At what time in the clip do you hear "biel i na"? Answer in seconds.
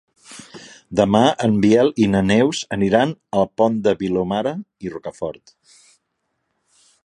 1.65-2.23